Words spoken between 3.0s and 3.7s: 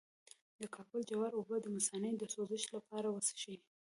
وڅښئ